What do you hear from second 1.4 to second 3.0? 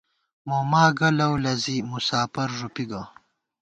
لزِی، مساپر ݫُپی